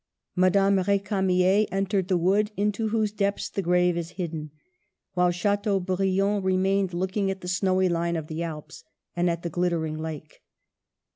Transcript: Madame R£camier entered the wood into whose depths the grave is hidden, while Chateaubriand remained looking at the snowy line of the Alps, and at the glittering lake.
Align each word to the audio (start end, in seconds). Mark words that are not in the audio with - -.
Madame 0.35 0.77
R£camier 0.77 1.67
entered 1.71 2.07
the 2.07 2.17
wood 2.17 2.49
into 2.57 2.87
whose 2.87 3.11
depths 3.11 3.49
the 3.51 3.61
grave 3.61 3.95
is 3.95 4.09
hidden, 4.17 4.49
while 5.13 5.29
Chateaubriand 5.29 6.43
remained 6.43 6.91
looking 6.95 7.29
at 7.29 7.41
the 7.41 7.47
snowy 7.47 7.87
line 7.87 8.15
of 8.15 8.25
the 8.25 8.41
Alps, 8.41 8.83
and 9.15 9.29
at 9.29 9.43
the 9.43 9.49
glittering 9.51 9.99
lake. 9.99 10.41